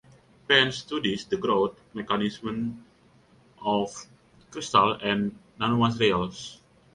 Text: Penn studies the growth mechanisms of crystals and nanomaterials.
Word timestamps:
Penn 0.47 0.71
studies 0.71 1.25
the 1.25 1.37
growth 1.37 1.79
mechanisms 1.93 2.75
of 3.63 4.07
crystals 4.49 4.97
and 5.03 5.37
nanomaterials. 5.59 6.57